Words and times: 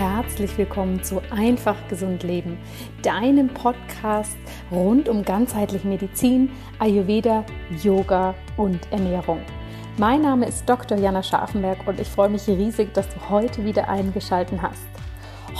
herzlich 0.00 0.56
willkommen 0.56 1.02
zu 1.02 1.20
Einfach 1.28 1.76
Gesund 1.88 2.22
Leben, 2.22 2.56
deinem 3.02 3.48
Podcast 3.48 4.38
rund 4.70 5.10
um 5.10 5.22
ganzheitliche 5.22 5.86
Medizin, 5.86 6.50
Ayurveda, 6.78 7.44
Yoga 7.82 8.34
und 8.56 8.80
Ernährung. 8.90 9.42
Mein 9.98 10.22
Name 10.22 10.46
ist 10.46 10.66
Dr. 10.66 10.96
Jana 10.96 11.22
Scharfenberg 11.22 11.86
und 11.86 12.00
ich 12.00 12.08
freue 12.08 12.30
mich 12.30 12.48
riesig, 12.48 12.94
dass 12.94 13.10
du 13.10 13.28
heute 13.28 13.62
wieder 13.66 13.90
eingeschaltet 13.90 14.62
hast. 14.62 14.88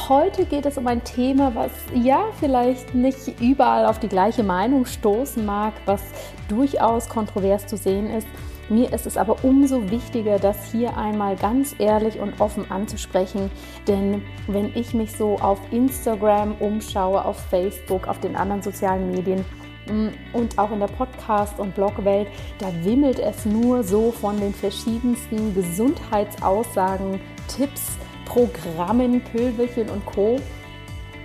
Heute 0.08 0.46
geht 0.46 0.64
es 0.64 0.78
um 0.78 0.86
ein 0.86 1.04
Thema, 1.04 1.54
was 1.54 1.72
ja 1.92 2.24
vielleicht 2.38 2.94
nicht 2.94 3.38
überall 3.42 3.84
auf 3.84 3.98
die 3.98 4.08
gleiche 4.08 4.42
Meinung 4.42 4.86
stoßen 4.86 5.44
mag, 5.44 5.74
was 5.84 6.00
durchaus 6.48 7.10
kontrovers 7.10 7.66
zu 7.66 7.76
sehen 7.76 8.08
ist. 8.08 8.26
Mir 8.70 8.92
ist 8.92 9.04
es 9.04 9.16
aber 9.16 9.44
umso 9.44 9.90
wichtiger, 9.90 10.38
das 10.38 10.70
hier 10.70 10.96
einmal 10.96 11.34
ganz 11.34 11.74
ehrlich 11.80 12.20
und 12.20 12.40
offen 12.40 12.70
anzusprechen, 12.70 13.50
denn 13.88 14.22
wenn 14.46 14.74
ich 14.76 14.94
mich 14.94 15.10
so 15.10 15.34
auf 15.40 15.58
Instagram 15.72 16.54
umschaue, 16.60 17.24
auf 17.24 17.36
Facebook, 17.50 18.06
auf 18.06 18.20
den 18.20 18.36
anderen 18.36 18.62
sozialen 18.62 19.10
Medien, 19.10 19.44
mm, 19.90 20.08
und 20.34 20.56
auch 20.56 20.70
in 20.70 20.78
der 20.78 20.86
Podcast- 20.86 21.58
und 21.58 21.74
Blogwelt, 21.74 22.28
da 22.60 22.68
wimmelt 22.84 23.18
es 23.18 23.44
nur 23.44 23.82
so 23.82 24.12
von 24.12 24.38
den 24.38 24.54
verschiedensten 24.54 25.52
Gesundheitsaussagen, 25.52 27.20
Tipps, 27.48 27.98
Programmen, 28.24 29.20
Pülverchen 29.32 29.90
und 29.90 30.06
Co. 30.06 30.36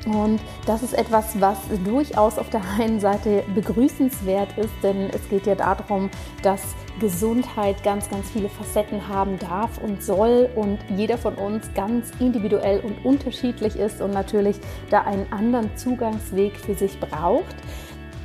Und 0.07 0.39
das 0.65 0.81
ist 0.81 0.93
etwas, 0.93 1.39
was 1.39 1.59
durchaus 1.83 2.39
auf 2.39 2.49
der 2.49 2.61
einen 2.79 2.99
Seite 2.99 3.43
begrüßenswert 3.53 4.57
ist, 4.57 4.73
denn 4.81 5.11
es 5.11 5.29
geht 5.29 5.45
ja 5.45 5.53
darum, 5.53 6.09
dass 6.41 6.75
Gesundheit 6.99 7.83
ganz, 7.83 8.09
ganz 8.09 8.29
viele 8.29 8.49
Facetten 8.49 9.07
haben 9.07 9.37
darf 9.39 9.77
und 9.79 10.01
soll 10.01 10.49
und 10.55 10.79
jeder 10.95 11.17
von 11.17 11.35
uns 11.35 11.69
ganz 11.73 12.11
individuell 12.19 12.79
und 12.79 13.03
unterschiedlich 13.03 13.75
ist 13.75 14.01
und 14.01 14.11
natürlich 14.11 14.57
da 14.89 15.01
einen 15.01 15.31
anderen 15.31 15.75
Zugangsweg 15.75 16.57
für 16.57 16.75
sich 16.75 16.99
braucht. 16.99 17.55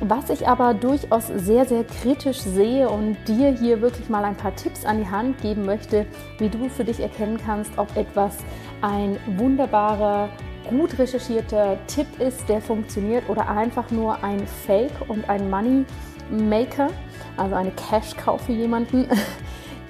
Was 0.03 0.31
ich 0.31 0.47
aber 0.47 0.73
durchaus 0.73 1.27
sehr, 1.27 1.65
sehr 1.65 1.83
kritisch 1.83 2.39
sehe 2.39 2.89
und 2.89 3.17
dir 3.27 3.51
hier 3.51 3.81
wirklich 3.81 4.09
mal 4.09 4.23
ein 4.23 4.35
paar 4.35 4.55
Tipps 4.55 4.83
an 4.83 4.97
die 4.97 5.07
Hand 5.07 5.39
geben 5.41 5.63
möchte, 5.63 6.07
wie 6.39 6.49
du 6.49 6.69
für 6.69 6.83
dich 6.83 6.99
erkennen 6.99 7.39
kannst, 7.45 7.77
ob 7.77 7.95
etwas 7.95 8.37
ein 8.81 9.17
wunderbarer, 9.37 10.29
gut 10.67 10.97
recherchierter 10.97 11.77
Tipp 11.85 12.07
ist, 12.19 12.49
der 12.49 12.61
funktioniert 12.61 13.29
oder 13.29 13.47
einfach 13.47 13.91
nur 13.91 14.23
ein 14.23 14.47
Fake 14.47 15.07
und 15.07 15.29
ein 15.29 15.51
Money 15.51 15.85
Maker, 16.31 16.89
also 17.37 17.55
eine 17.55 17.71
Cash-Cow 17.71 18.41
für 18.41 18.53
jemanden. 18.53 19.07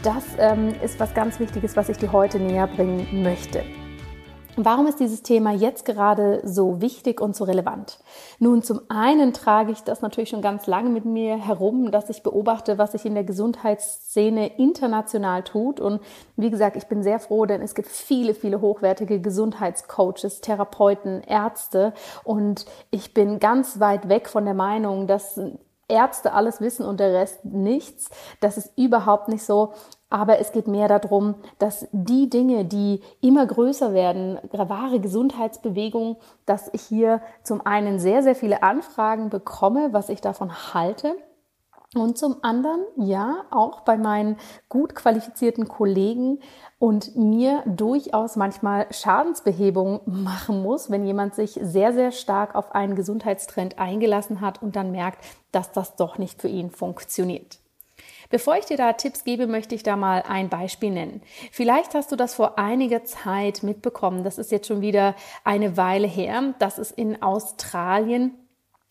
Das 0.04 0.24
ähm, 0.40 0.74
ist 0.82 1.00
was 1.00 1.14
ganz 1.14 1.40
Wichtiges, 1.40 1.76
was 1.76 1.88
ich 1.88 1.98
dir 1.98 2.12
heute 2.12 2.40
näher 2.40 2.66
bringen 2.66 3.22
möchte. 3.22 3.64
Warum 4.58 4.86
ist 4.88 5.00
dieses 5.00 5.24
Thema 5.24 5.54
jetzt 5.54 5.86
gerade 5.86 6.42
so 6.44 6.82
wichtig 6.82 7.22
und 7.22 7.36
so 7.36 7.46
relevant? 7.46 8.00
Nun, 8.38 8.62
zum 8.62 8.82
einen 8.90 9.32
trage 9.32 9.72
ich 9.72 9.84
das 9.84 10.02
natürlich 10.02 10.30
schon 10.30 10.42
ganz 10.42 10.68
lange 10.68 10.90
mit 10.90 11.06
mir 11.06 11.38
herum, 11.38 11.90
dass 11.90 12.10
ich 12.10 12.22
beobachte, 12.22 12.78
was 12.78 12.92
sich 12.92 13.06
in 13.06 13.14
der 13.14 13.24
Gesundheitsszene 13.24 14.58
international 14.58 15.44
tut. 15.44 15.80
Und 15.80 16.02
wie 16.36 16.50
gesagt, 16.50 16.76
ich 16.76 16.88
bin 16.88 17.02
sehr 17.02 17.20
froh, 17.20 17.46
denn 17.46 17.62
es 17.62 17.76
gibt 17.76 17.88
viele, 17.88 18.34
viele 18.34 18.60
hochwertige 18.60 19.22
Gesundheitscoaches, 19.22 20.42
Therapeuten, 20.42 21.22
Ärzte. 21.22 21.94
Und 22.26 22.66
ich 22.90 23.14
bin 23.14 23.40
ganz 23.40 23.80
weit 23.80 24.10
weg 24.10 24.28
von 24.28 24.44
der 24.44 24.54
Meinung, 24.54 25.08
dass 25.08 25.40
Ärzte 25.92 26.34
alles 26.34 26.62
wissen 26.62 26.86
und 26.86 27.00
der 27.00 27.14
Rest 27.14 27.46
nichts. 27.46 28.10
Das 28.40 28.58
ist 28.58 28.78
überhaupt 28.78 29.28
nicht 29.28 29.44
so. 29.44 29.74
Aber 30.10 30.40
es 30.40 30.52
geht 30.52 30.68
mehr 30.68 30.88
darum, 30.88 31.36
dass 31.58 31.88
die 31.92 32.30
Dinge, 32.30 32.66
die 32.66 33.02
immer 33.22 33.46
größer 33.46 33.94
werden, 33.94 34.40
wahre 34.52 35.00
Gesundheitsbewegung, 35.00 36.18
dass 36.46 36.70
ich 36.74 36.82
hier 36.82 37.22
zum 37.44 37.66
einen 37.66 37.98
sehr, 38.00 38.24
sehr 38.24 38.36
viele 38.36 38.62
Anfragen 38.62 39.30
bekomme, 39.30 39.94
was 39.94 40.10
ich 40.10 40.20
davon 40.20 40.74
halte. 40.74 41.16
Und 41.94 42.18
zum 42.18 42.38
anderen, 42.42 42.80
ja, 42.96 43.44
auch 43.52 43.82
bei 43.82 43.98
meinen 43.98 44.38
gut 44.70 44.96
qualifizierten 44.96 45.68
Kollegen 45.68 46.40
und 46.80 47.18
mir 47.18 47.64
durchaus 47.66 48.38
manchmal 48.38 48.88
Schadensbehebung 48.92 50.00
machen 50.06 50.62
muss, 50.62 50.90
wenn 50.90 51.06
jemand 51.06 51.36
sich 51.36 51.60
sehr, 51.62 51.92
sehr 51.92 52.14
stark 52.14 52.56
auf 52.56 52.74
einen 52.74 52.96
Gesundheitstrend 52.96 53.78
eingelassen 53.78 54.40
hat 54.40 54.62
und 54.62 54.78
dann 54.78 54.92
merkt, 54.92 55.26
dass 55.52 55.74
das 55.74 55.98
doch 55.98 56.18
nicht 56.18 56.42
für 56.42 56.48
ihn 56.48 56.72
funktioniert. 56.72 57.60
Bevor 58.30 58.56
ich 58.56 58.64
dir 58.64 58.78
da 58.78 58.94
Tipps 58.94 59.26
gebe, 59.26 59.46
möchte 59.46 59.76
ich 59.76 59.84
da 59.84 59.98
mal 59.98 60.24
ein 60.26 60.48
Beispiel 60.48 60.92
nennen. 60.92 61.22
Vielleicht 61.52 61.94
hast 61.94 62.14
du 62.14 62.16
das 62.16 62.34
vor 62.34 62.58
einiger 62.58 63.04
Zeit 63.04 63.64
mitbekommen. 63.64 64.24
Das 64.24 64.38
ist 64.38 64.52
jetzt 64.52 64.68
schon 64.68 64.80
wieder 64.80 65.16
eine 65.44 65.76
Weile 65.76 66.08
her. 66.08 66.54
Das 66.58 66.80
ist 66.80 66.92
in 66.92 67.22
Australien 67.22 68.41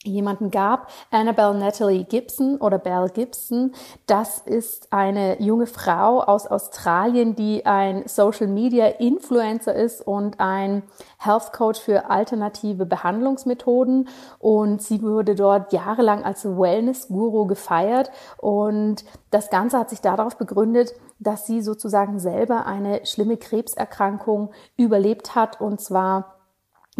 jemanden 0.05 0.51
gab, 0.51 0.89
Annabelle 1.11 1.55
Natalie 1.55 2.05
Gibson 2.05 2.57
oder 2.57 2.79
Belle 2.79 3.11
Gibson. 3.11 3.73
Das 4.07 4.39
ist 4.39 4.93
eine 4.93 5.41
junge 5.43 5.67
Frau 5.67 6.23
aus 6.23 6.47
Australien, 6.47 7.37
die 7.37 7.67
ein 7.67 8.05
Social 8.07 8.47
Media 8.47 8.87
Influencer 8.87 9.75
ist 9.75 10.07
und 10.07 10.41
ein 10.41 10.83
Health 11.19 11.53
Coach 11.53 11.81
für 11.81 12.09
alternative 12.09 12.87
Behandlungsmethoden. 12.87 14.09
Und 14.39 14.81
sie 14.81 15.03
wurde 15.03 15.35
dort 15.35 15.73
jahrelang 15.73 16.25
als 16.25 16.47
Wellness 16.47 17.09
Guru 17.09 17.47
gefeiert. 17.47 18.11
Und 18.39 19.05
das 19.31 19.51
Ganze 19.51 19.79
hat 19.79 19.91
sich 19.91 20.01
darauf 20.01 20.39
begründet, 20.39 20.95
dass 21.19 21.47
sie 21.47 21.61
sozusagen 21.61 22.19
selber 22.19 22.65
eine 22.65 23.05
schlimme 23.05 23.37
Krebserkrankung 23.37 24.51
überlebt 24.79 25.35
hat 25.35 25.61
und 25.61 25.79
zwar 25.79 26.40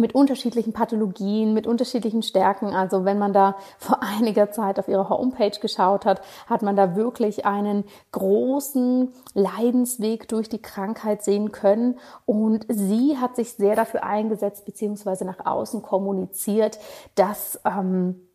mit 0.01 0.13
unterschiedlichen 0.15 0.73
Pathologien, 0.73 1.53
mit 1.53 1.67
unterschiedlichen 1.67 2.23
Stärken. 2.23 2.75
Also 2.75 3.05
wenn 3.05 3.19
man 3.19 3.31
da 3.31 3.55
vor 3.77 4.01
einiger 4.19 4.51
Zeit 4.51 4.79
auf 4.79 4.87
ihre 4.87 5.07
Homepage 5.07 5.57
geschaut 5.61 6.05
hat, 6.05 6.21
hat 6.47 6.61
man 6.61 6.75
da 6.75 6.95
wirklich 6.95 7.45
einen 7.45 7.85
großen 8.11 9.13
Leidensweg 9.33 10.27
durch 10.27 10.49
die 10.49 10.61
Krankheit 10.61 11.23
sehen 11.23 11.51
können. 11.51 11.99
Und 12.25 12.65
sie 12.67 13.17
hat 13.17 13.35
sich 13.35 13.53
sehr 13.53 13.75
dafür 13.75 14.03
eingesetzt, 14.03 14.65
beziehungsweise 14.65 15.23
nach 15.23 15.45
außen 15.45 15.81
kommuniziert, 15.81 16.79
dass 17.15 17.59
ähm, 17.65 18.27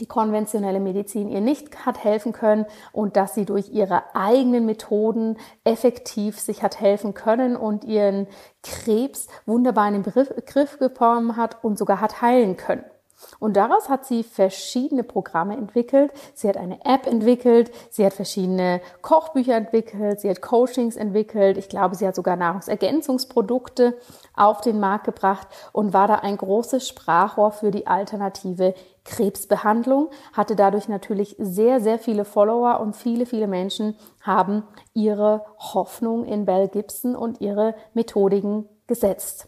die 0.00 0.06
konventionelle 0.06 0.80
Medizin 0.80 1.28
ihr 1.28 1.40
nicht 1.40 1.86
hat 1.86 2.04
helfen 2.04 2.32
können 2.32 2.66
und 2.92 3.16
dass 3.16 3.34
sie 3.34 3.46
durch 3.46 3.70
ihre 3.70 4.14
eigenen 4.14 4.66
Methoden 4.66 5.38
effektiv 5.64 6.38
sich 6.38 6.62
hat 6.62 6.80
helfen 6.80 7.14
können 7.14 7.56
und 7.56 7.84
ihren 7.84 8.26
Krebs 8.62 9.28
wunderbar 9.46 9.88
in 9.88 10.02
den 10.02 10.12
Griff 10.44 10.78
bekommen 10.78 11.36
hat 11.36 11.64
und 11.64 11.78
sogar 11.78 12.00
hat 12.00 12.20
heilen 12.20 12.56
können. 12.56 12.84
Und 13.38 13.56
daraus 13.56 13.88
hat 13.88 14.04
sie 14.04 14.22
verschiedene 14.22 15.02
Programme 15.02 15.56
entwickelt. 15.56 16.12
Sie 16.34 16.48
hat 16.48 16.56
eine 16.56 16.84
App 16.84 17.06
entwickelt, 17.06 17.70
sie 17.90 18.04
hat 18.04 18.12
verschiedene 18.12 18.80
Kochbücher 19.02 19.54
entwickelt, 19.54 20.20
sie 20.20 20.30
hat 20.30 20.40
Coachings 20.40 20.96
entwickelt. 20.96 21.56
Ich 21.56 21.68
glaube, 21.68 21.94
sie 21.94 22.06
hat 22.06 22.14
sogar 22.14 22.36
Nahrungsergänzungsprodukte 22.36 23.96
auf 24.34 24.60
den 24.60 24.80
Markt 24.80 25.04
gebracht 25.04 25.48
und 25.72 25.92
war 25.92 26.08
da 26.08 26.16
ein 26.16 26.36
großes 26.36 26.86
Sprachrohr 26.86 27.52
für 27.52 27.70
die 27.70 27.86
alternative 27.86 28.74
Krebsbehandlung, 29.04 30.10
hatte 30.32 30.54
dadurch 30.54 30.88
natürlich 30.88 31.34
sehr, 31.38 31.80
sehr 31.80 31.98
viele 31.98 32.24
Follower 32.24 32.80
und 32.80 32.94
viele, 32.94 33.26
viele 33.26 33.46
Menschen 33.46 33.96
haben 34.20 34.64
ihre 34.92 35.44
Hoffnung 35.58 36.24
in 36.24 36.44
Bell 36.44 36.68
Gibson 36.68 37.16
und 37.16 37.40
ihre 37.40 37.74
Methodiken 37.94 38.68
gesetzt. 38.86 39.47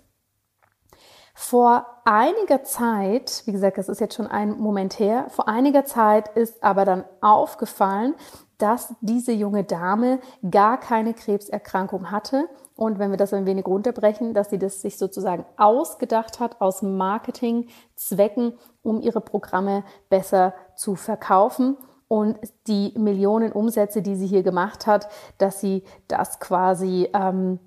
Vor 1.43 1.87
einiger 2.05 2.65
Zeit, 2.65 3.45
wie 3.47 3.53
gesagt, 3.53 3.79
das 3.79 3.89
ist 3.89 3.99
jetzt 3.99 4.15
schon 4.15 4.27
ein 4.27 4.61
Moment 4.61 4.99
her, 4.99 5.25
vor 5.31 5.49
einiger 5.49 5.87
Zeit 5.87 6.29
ist 6.37 6.63
aber 6.63 6.85
dann 6.85 7.03
aufgefallen, 7.23 8.15
dass 8.59 8.95
diese 9.01 9.33
junge 9.33 9.65
Dame 9.65 10.21
gar 10.49 10.79
keine 10.79 11.15
Krebserkrankung 11.15 12.11
hatte. 12.11 12.47
Und 12.77 12.99
wenn 12.99 13.11
wir 13.11 13.17
das 13.17 13.33
ein 13.33 13.47
wenig 13.47 13.67
runterbrechen, 13.67 14.35
dass 14.35 14.51
sie 14.51 14.59
das 14.59 14.83
sich 14.83 14.99
sozusagen 14.99 15.47
ausgedacht 15.57 16.41
hat 16.41 16.61
aus 16.61 16.83
Marketingzwecken, 16.83 18.59
um 18.83 19.01
ihre 19.01 19.23
Programme 19.23 19.83
besser 20.11 20.53
zu 20.77 20.95
verkaufen. 20.95 21.79
Und 22.07 22.39
die 22.67 22.93
Millionen 22.99 23.51
Umsätze, 23.51 24.03
die 24.03 24.15
sie 24.15 24.27
hier 24.27 24.43
gemacht 24.43 24.87
hat, 24.87 25.09
dass 25.39 25.59
sie 25.59 25.85
das 26.07 26.39
quasi 26.39 27.09
ähm, 27.15 27.61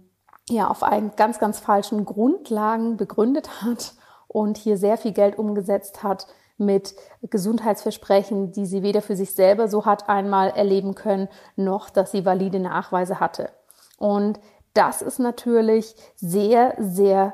ja 0.54 0.68
auf 0.68 0.84
einen 0.84 1.16
ganz, 1.16 1.40
ganz 1.40 1.60
falschen 1.60 2.06
Grundlagen 2.06 2.98
begründet 2.98 3.62
hat 3.62 3.94
und 4.28 4.58
hier 4.58 4.78
sehr 4.78 4.98
viel 4.98 5.12
Geld 5.12 5.38
umgesetzt 5.38 6.04
hat 6.04 6.28
mit 6.58 6.96
Gesundheitsversprechen, 7.22 8.52
die 8.52 8.66
sie 8.66 8.84
weder 8.84 9.02
für 9.02 9.16
sich 9.16 9.34
selber 9.34 9.68
so 9.68 9.86
hat 9.86 10.10
einmal 10.10 10.50
erleben 10.50 10.96
können, 10.96 11.28
noch 11.56 11.90
dass 11.90 12.12
sie 12.12 12.26
valide 12.26 12.60
Nachweise 12.60 13.20
hatte. 13.20 13.50
Und 13.98 14.40
das 14.74 15.02
ist 15.02 15.20
natürlich 15.20 15.96
sehr, 16.16 16.76
sehr 16.80 17.34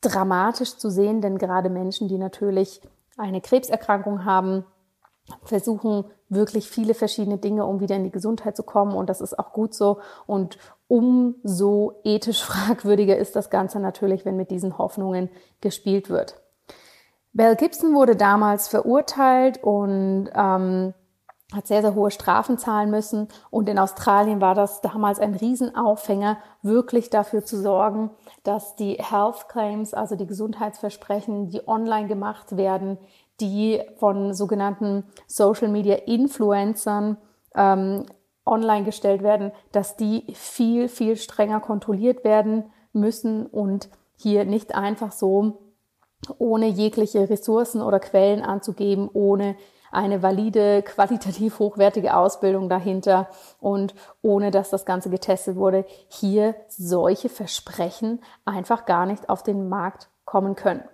dramatisch 0.00 0.76
zu 0.76 0.90
sehen, 0.90 1.20
denn 1.20 1.38
gerade 1.38 1.70
Menschen, 1.70 2.08
die 2.08 2.18
natürlich 2.18 2.80
eine 3.16 3.40
Krebserkrankung 3.40 4.24
haben, 4.24 4.64
versuchen 5.42 6.04
wirklich 6.28 6.68
viele 6.68 6.94
verschiedene 6.94 7.38
Dinge, 7.38 7.66
um 7.66 7.80
wieder 7.80 7.96
in 7.96 8.04
die 8.04 8.10
Gesundheit 8.10 8.56
zu 8.56 8.62
kommen. 8.62 8.94
Und 8.94 9.08
das 9.08 9.20
ist 9.20 9.38
auch 9.38 9.52
gut 9.52 9.74
so. 9.74 9.98
Und 10.26 10.58
umso 10.88 12.00
ethisch 12.04 12.42
fragwürdiger 12.44 13.16
ist 13.16 13.36
das 13.36 13.50
Ganze 13.50 13.80
natürlich, 13.80 14.24
wenn 14.24 14.36
mit 14.36 14.50
diesen 14.50 14.78
Hoffnungen 14.78 15.30
gespielt 15.60 16.10
wird. 16.10 16.40
Bell 17.32 17.56
Gibson 17.56 17.94
wurde 17.94 18.16
damals 18.16 18.66
verurteilt 18.68 19.62
und 19.62 20.30
ähm, 20.34 20.94
hat 21.52 21.66
sehr, 21.66 21.82
sehr 21.82 21.94
hohe 21.94 22.10
Strafen 22.10 22.58
zahlen 22.58 22.90
müssen. 22.90 23.28
Und 23.50 23.68
in 23.68 23.78
Australien 23.78 24.40
war 24.40 24.54
das 24.54 24.80
damals 24.80 25.20
ein 25.20 25.34
Riesenaufhänger, 25.34 26.38
wirklich 26.62 27.10
dafür 27.10 27.44
zu 27.44 27.60
sorgen, 27.60 28.10
dass 28.42 28.74
die 28.76 28.94
Health 28.94 29.48
Claims, 29.48 29.94
also 29.94 30.16
die 30.16 30.26
Gesundheitsversprechen, 30.26 31.50
die 31.50 31.66
online 31.68 32.08
gemacht 32.08 32.56
werden, 32.56 32.98
die 33.40 33.80
von 33.98 34.34
sogenannten 34.34 35.04
Social 35.26 35.68
Media 35.68 35.94
Influencern 35.94 37.18
ähm, 37.54 38.06
online 38.46 38.84
gestellt 38.84 39.22
werden, 39.22 39.52
dass 39.72 39.96
die 39.96 40.24
viel, 40.34 40.88
viel 40.88 41.16
strenger 41.16 41.60
kontrolliert 41.60 42.24
werden 42.24 42.64
müssen 42.92 43.46
und 43.46 43.90
hier 44.16 44.44
nicht 44.44 44.74
einfach 44.74 45.12
so 45.12 45.58
ohne 46.38 46.66
jegliche 46.66 47.28
Ressourcen 47.28 47.82
oder 47.82 48.00
Quellen 48.00 48.42
anzugeben, 48.42 49.10
ohne 49.12 49.56
eine 49.92 50.22
valide, 50.22 50.82
qualitativ 50.82 51.58
hochwertige 51.58 52.16
Ausbildung 52.16 52.68
dahinter 52.68 53.28
und 53.60 53.94
ohne 54.22 54.50
dass 54.50 54.70
das 54.70 54.84
Ganze 54.84 55.10
getestet 55.10 55.56
wurde, 55.56 55.84
hier 56.08 56.54
solche 56.68 57.28
Versprechen 57.28 58.20
einfach 58.44 58.84
gar 58.84 59.06
nicht 59.06 59.28
auf 59.28 59.42
den 59.42 59.68
Markt 59.68 60.08
kommen 60.24 60.54
können. 60.54 60.84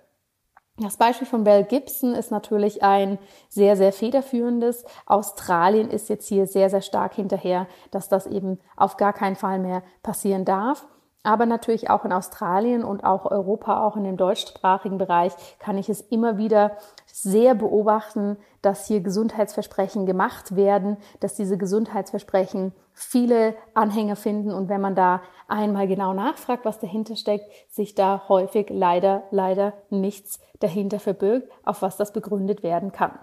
Das 0.77 0.97
Beispiel 0.97 1.27
von 1.27 1.43
Bell 1.43 1.65
Gibson 1.65 2.15
ist 2.15 2.31
natürlich 2.31 2.81
ein 2.81 3.19
sehr, 3.47 3.77
sehr 3.77 3.93
federführendes. 3.93 4.85
Australien 5.05 5.91
ist 5.91 6.09
jetzt 6.09 6.27
hier 6.27 6.47
sehr, 6.47 6.71
sehr 6.71 6.81
stark 6.81 7.13
hinterher, 7.13 7.67
dass 7.91 8.09
das 8.09 8.25
eben 8.25 8.59
auf 8.75 8.97
gar 8.97 9.13
keinen 9.13 9.35
Fall 9.35 9.59
mehr 9.59 9.83
passieren 10.01 10.45
darf. 10.45 10.87
Aber 11.23 11.45
natürlich 11.45 11.89
auch 11.89 12.03
in 12.03 12.11
Australien 12.11 12.83
und 12.83 13.05
auch 13.05 13.25
Europa, 13.25 13.81
auch 13.85 13.95
in 13.95 14.03
dem 14.03 14.17
deutschsprachigen 14.17 14.97
Bereich, 14.97 15.31
kann 15.57 15.77
ich 15.77 15.87
es 15.87 16.01
immer 16.01 16.37
wieder 16.37 16.77
sehr 17.05 17.55
beobachten, 17.55 18.37
dass 18.61 18.87
hier 18.87 18.99
Gesundheitsversprechen 18.99 20.05
gemacht 20.05 20.57
werden, 20.57 20.97
dass 21.21 21.35
diese 21.35 21.57
Gesundheitsversprechen 21.57 22.73
viele 22.91 23.55
Anhänger 23.73 24.17
finden 24.17 24.51
und 24.51 24.67
wenn 24.67 24.81
man 24.81 24.95
da 24.95 25.21
einmal 25.47 25.87
genau 25.87 26.13
nachfragt, 26.13 26.65
was 26.65 26.79
dahinter 26.79 27.15
steckt, 27.15 27.45
sich 27.69 27.95
da 27.95 28.23
häufig 28.27 28.67
leider, 28.69 29.23
leider 29.31 29.73
nichts 29.89 30.41
dahinter 30.59 30.99
verbirgt, 30.99 31.49
auf 31.63 31.81
was 31.81 31.95
das 31.95 32.11
begründet 32.11 32.63
werden 32.63 32.91
kann. 32.91 33.17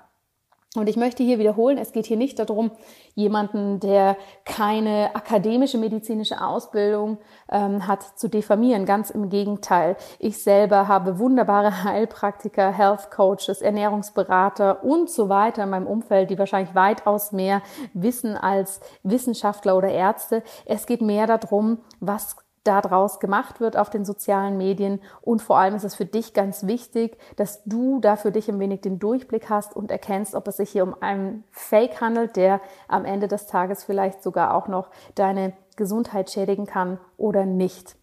Und 0.77 0.89
ich 0.89 0.97
möchte 0.97 1.25
hier 1.25 1.41
wiederholen, 1.41 1.79
es 1.79 1.91
geht 1.91 2.07
hier 2.07 2.17
nicht 2.17 2.39
darum, 2.39 2.71
jemanden, 3.17 3.81
der 3.81 4.17
keine 4.45 5.11
akademische 5.15 5.79
medizinische 5.79 6.41
Ausbildung 6.41 7.19
ähm, 7.51 7.89
hat, 7.89 8.05
zu 8.17 8.29
diffamieren. 8.29 8.87
Ganz 8.87 9.11
im 9.11 9.31
Gegenteil. 9.31 9.97
Ich 10.21 10.41
selber 10.45 10.87
habe 10.87 11.19
wunderbare 11.19 11.83
Heilpraktiker, 11.85 12.71
Health 12.71 13.11
Coaches, 13.11 13.63
Ernährungsberater 13.63 14.85
und 14.85 15.11
so 15.11 15.29
weiter 15.29 15.65
in 15.65 15.71
meinem 15.71 15.89
Umfeld, 15.89 16.31
die 16.31 16.39
wahrscheinlich 16.39 16.73
weitaus 16.77 17.33
mehr 17.33 17.63
wissen 17.93 18.37
als 18.37 18.81
Wissenschaftler 19.03 19.77
oder 19.77 19.89
Ärzte. 19.89 20.45
Es 20.67 20.87
geht 20.87 21.03
mehr 21.03 21.27
darum, 21.27 21.79
was 21.99 22.37
daraus 22.65 23.21
gemacht 23.21 23.61
wird 23.61 23.77
auf 23.77 23.91
den 23.91 24.05
sozialen 24.05 24.57
Medien. 24.57 25.01
Und 25.21 25.43
vor 25.43 25.59
allem 25.59 25.75
ist 25.75 25.85
es 25.85 25.95
für 25.95 26.05
dich 26.05 26.35
ganz 26.35 26.67
wichtig, 26.67 27.17
dass 27.37 27.63
du 27.65 28.01
da 28.01 28.17
für 28.17 28.33
dich 28.33 28.49
ein 28.49 28.59
wenig 28.59 28.83
den 28.83 28.99
Durchblick 28.99 29.49
hast 29.49 29.75
und 29.75 29.91
erkennst, 29.91 30.35
ob 30.35 30.49
es 30.49 30.59
sich 30.59 30.71
hier 30.71 30.85
um 30.85 30.95
einen 31.01 31.45
Fake 31.51 32.01
handelt, 32.01 32.37
der 32.37 32.61
am 32.89 33.05
Ende 33.05 33.29
des 33.29 33.47
Tages 33.47 33.85
vielleicht 33.85 34.23
sogar 34.23 34.55
auch 34.55 34.69
noch 34.69 34.91
deine 35.15 35.53
Gesundheit 35.77 36.31
schädigen 36.31 36.67
kann 36.67 36.99
oder 37.17 37.47
nicht. 37.47 38.00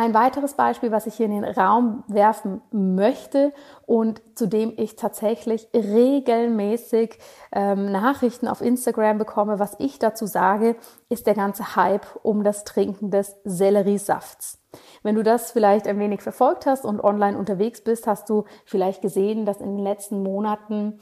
Ein 0.00 0.14
weiteres 0.14 0.54
Beispiel, 0.54 0.92
was 0.92 1.06
ich 1.06 1.16
hier 1.16 1.26
in 1.26 1.42
den 1.42 1.44
Raum 1.44 2.04
werfen 2.08 2.62
möchte 2.70 3.52
und 3.84 4.22
zu 4.34 4.46
dem 4.46 4.72
ich 4.78 4.96
tatsächlich 4.96 5.68
regelmäßig 5.74 7.18
ähm, 7.52 7.92
Nachrichten 7.92 8.48
auf 8.48 8.62
Instagram 8.62 9.18
bekomme, 9.18 9.58
was 9.58 9.76
ich 9.78 9.98
dazu 9.98 10.24
sage, 10.24 10.76
ist 11.10 11.26
der 11.26 11.34
ganze 11.34 11.76
Hype 11.76 12.06
um 12.22 12.44
das 12.44 12.64
Trinken 12.64 13.10
des 13.10 13.36
Selleriesafts. 13.44 14.58
Wenn 15.02 15.16
du 15.16 15.22
das 15.22 15.50
vielleicht 15.52 15.86
ein 15.86 15.98
wenig 15.98 16.22
verfolgt 16.22 16.64
hast 16.64 16.86
und 16.86 17.04
online 17.04 17.36
unterwegs 17.36 17.82
bist, 17.82 18.06
hast 18.06 18.30
du 18.30 18.44
vielleicht 18.64 19.02
gesehen, 19.02 19.44
dass 19.44 19.60
in 19.60 19.76
den 19.76 19.84
letzten 19.84 20.22
Monaten 20.22 21.00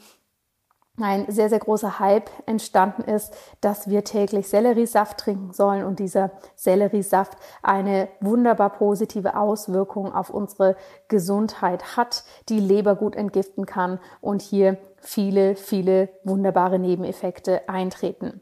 ein 1.01 1.25
sehr, 1.31 1.49
sehr 1.49 1.59
großer 1.59 1.99
Hype 1.99 2.29
entstanden 2.45 3.03
ist, 3.03 3.33
dass 3.61 3.89
wir 3.89 4.03
täglich 4.03 4.47
Selleriesaft 4.47 5.19
trinken 5.19 5.53
sollen 5.53 5.83
und 5.83 5.99
dieser 5.99 6.31
Selleriesaft 6.55 7.37
eine 7.61 8.07
wunderbar 8.19 8.71
positive 8.71 9.37
Auswirkung 9.37 10.13
auf 10.13 10.29
unsere 10.29 10.75
Gesundheit 11.07 11.97
hat, 11.97 12.23
die 12.49 12.59
Leber 12.59 12.95
gut 12.95 13.15
entgiften 13.15 13.65
kann 13.65 13.99
und 14.21 14.41
hier 14.41 14.77
viele, 14.97 15.55
viele 15.55 16.09
wunderbare 16.23 16.79
Nebeneffekte 16.79 17.67
eintreten. 17.67 18.41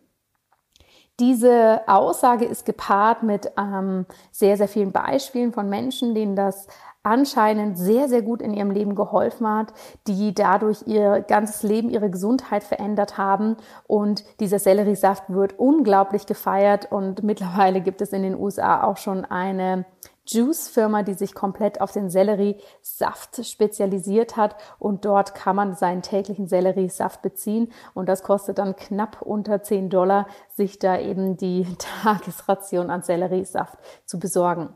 Diese 1.19 1.81
Aussage 1.87 2.45
ist 2.45 2.65
gepaart 2.65 3.23
mit 3.23 3.51
ähm, 3.57 4.05
sehr, 4.31 4.55
sehr 4.55 4.67
vielen 4.67 4.91
Beispielen 4.91 5.51
von 5.51 5.67
Menschen, 5.67 6.13
denen 6.13 6.35
das 6.35 6.67
anscheinend 7.07 7.77
sehr, 7.77 8.09
sehr 8.09 8.21
gut 8.21 8.41
in 8.41 8.53
ihrem 8.53 8.69
Leben 8.69 8.93
geholfen 8.93 9.47
hat, 9.47 9.73
die 10.07 10.33
dadurch 10.35 10.83
ihr 10.85 11.21
ganzes 11.21 11.63
Leben, 11.63 11.89
ihre 11.89 12.09
Gesundheit 12.09 12.65
verändert 12.65 13.17
haben. 13.17 13.55
Und 13.87 14.25
dieser 14.41 14.59
Selleriesaft 14.59 15.23
wird 15.29 15.57
unglaublich 15.57 16.25
gefeiert 16.25 16.91
und 16.91 17.23
mittlerweile 17.27 17.79
gibt 17.79 18.01
es 18.01 18.11
in 18.11 18.23
den 18.23 18.37
USA 18.37 18.83
auch 18.83 18.97
schon 18.97 19.23
eine 19.23 19.85
Juice-Firma, 20.27 21.03
die 21.03 21.13
sich 21.13 21.33
komplett 21.33 21.79
auf 21.79 21.93
den 21.93 22.09
Selleriesaft 22.09 23.45
spezialisiert 23.45 24.35
hat 24.35 24.57
und 24.77 25.05
dort 25.05 25.33
kann 25.33 25.55
man 25.55 25.75
seinen 25.75 26.01
täglichen 26.01 26.49
Selleriesaft 26.49 27.21
beziehen 27.21 27.71
und 27.93 28.09
das 28.09 28.23
kostet 28.23 28.57
dann 28.57 28.75
knapp 28.75 29.21
unter 29.21 29.63
10 29.63 29.89
Dollar, 29.89 30.27
sich 30.49 30.79
da 30.79 30.99
eben 30.99 31.37
die 31.37 31.65
Tagesration 32.03 32.89
an 32.89 33.03
Selleriesaft 33.03 33.77
zu 34.05 34.19
besorgen. 34.19 34.73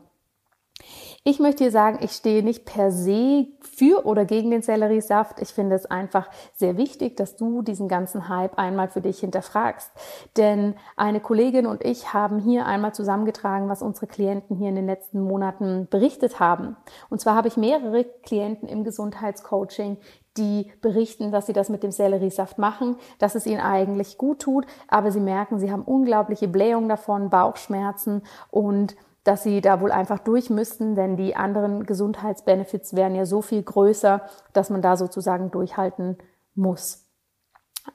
Ich 1.24 1.38
möchte 1.38 1.62
hier 1.62 1.70
sagen, 1.70 2.00
ich 2.02 2.12
stehe 2.12 2.42
nicht 2.42 2.64
per 2.64 2.90
se 2.90 3.46
für 3.60 4.04
oder 4.06 4.24
gegen 4.24 4.50
den 4.50 4.62
Selleriesaft. 4.62 5.40
Ich 5.40 5.50
finde 5.50 5.76
es 5.76 5.86
einfach 5.86 6.28
sehr 6.56 6.76
wichtig, 6.76 7.16
dass 7.16 7.36
du 7.36 7.62
diesen 7.62 7.86
ganzen 7.86 8.28
Hype 8.28 8.58
einmal 8.58 8.88
für 8.88 9.00
dich 9.00 9.20
hinterfragst. 9.20 9.92
Denn 10.36 10.74
eine 10.96 11.20
Kollegin 11.20 11.66
und 11.66 11.84
ich 11.84 12.12
haben 12.12 12.40
hier 12.40 12.66
einmal 12.66 12.92
zusammengetragen, 12.92 13.68
was 13.68 13.82
unsere 13.82 14.08
Klienten 14.08 14.56
hier 14.56 14.68
in 14.68 14.74
den 14.74 14.86
letzten 14.86 15.20
Monaten 15.20 15.86
berichtet 15.88 16.40
haben. 16.40 16.76
Und 17.08 17.20
zwar 17.20 17.36
habe 17.36 17.46
ich 17.46 17.56
mehrere 17.56 18.04
Klienten 18.24 18.68
im 18.68 18.82
Gesundheitscoaching, 18.82 19.98
die 20.36 20.72
berichten, 20.80 21.30
dass 21.30 21.46
sie 21.46 21.52
das 21.52 21.68
mit 21.68 21.82
dem 21.82 21.92
Selleriesaft 21.92 22.58
machen, 22.58 22.96
dass 23.18 23.34
es 23.34 23.46
ihnen 23.46 23.60
eigentlich 23.60 24.18
gut 24.18 24.40
tut, 24.40 24.66
aber 24.88 25.12
sie 25.12 25.20
merken, 25.20 25.58
sie 25.58 25.70
haben 25.70 25.82
unglaubliche 25.82 26.48
Blähungen 26.48 26.88
davon, 26.88 27.30
Bauchschmerzen 27.30 28.22
und 28.50 28.96
dass 29.24 29.42
sie 29.42 29.60
da 29.60 29.80
wohl 29.80 29.92
einfach 29.92 30.18
durch 30.18 30.50
müssten, 30.50 30.94
denn 30.94 31.16
die 31.16 31.36
anderen 31.36 31.86
Gesundheitsbenefits 31.86 32.94
wären 32.94 33.14
ja 33.14 33.26
so 33.26 33.42
viel 33.42 33.62
größer, 33.62 34.22
dass 34.52 34.70
man 34.70 34.82
da 34.82 34.96
sozusagen 34.96 35.50
durchhalten 35.50 36.18
muss. 36.54 37.02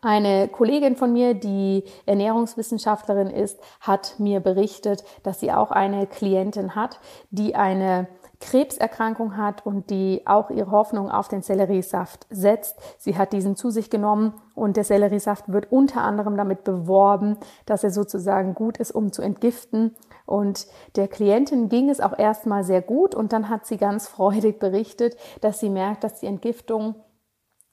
Eine 0.01 0.49
Kollegin 0.49 0.97
von 0.97 1.13
mir, 1.13 1.33
die 1.33 1.85
Ernährungswissenschaftlerin 2.05 3.29
ist, 3.29 3.57
hat 3.79 4.15
mir 4.19 4.41
berichtet, 4.41 5.03
dass 5.23 5.39
sie 5.39 5.51
auch 5.51 5.71
eine 5.71 6.07
Klientin 6.07 6.75
hat, 6.75 6.99
die 7.31 7.55
eine 7.55 8.07
Krebserkrankung 8.39 9.37
hat 9.37 9.65
und 9.65 9.89
die 9.89 10.21
auch 10.25 10.49
ihre 10.49 10.71
Hoffnung 10.71 11.09
auf 11.09 11.27
den 11.27 11.41
Selleriesaft 11.41 12.27
setzt. 12.29 12.77
Sie 12.97 13.17
hat 13.17 13.33
diesen 13.33 13.55
zu 13.55 13.71
sich 13.71 13.89
genommen 13.89 14.33
und 14.53 14.77
der 14.77 14.83
Selleriesaft 14.83 15.51
wird 15.51 15.71
unter 15.71 16.01
anderem 16.01 16.37
damit 16.37 16.63
beworben, 16.63 17.37
dass 17.65 17.83
er 17.83 17.91
sozusagen 17.91 18.53
gut 18.53 18.77
ist, 18.77 18.91
um 18.91 19.11
zu 19.11 19.21
entgiften. 19.21 19.95
Und 20.27 20.67
der 20.97 21.07
Klientin 21.07 21.69
ging 21.69 21.89
es 21.89 22.01
auch 22.01 22.19
erstmal 22.19 22.63
sehr 22.63 22.81
gut 22.81 23.15
und 23.15 23.33
dann 23.33 23.49
hat 23.49 23.65
sie 23.65 23.77
ganz 23.77 24.07
freudig 24.07 24.59
berichtet, 24.59 25.17
dass 25.41 25.59
sie 25.59 25.69
merkt, 25.69 26.03
dass 26.03 26.19
die 26.19 26.27
Entgiftung 26.27 26.95